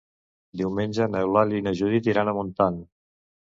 Diumenge 0.61 1.07
n'Eulàlia 1.15 1.59
i 1.63 1.67
na 1.67 1.75
Judit 1.81 2.11
iran 2.15 2.33
a 2.33 2.35
Montant. 2.39 2.81